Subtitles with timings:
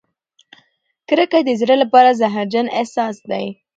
[1.07, 3.45] کرکه د زړه لپاره زهرجن احساس دی.